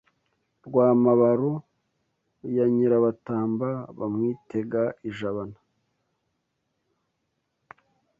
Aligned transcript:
Rwa 0.65 0.87
Mabaro 1.03 1.53
ya 2.55 2.65
Nyirabatamba 2.73 3.69
Bamwitega 3.97 4.83
i 5.09 5.09
Jabana 5.17 5.59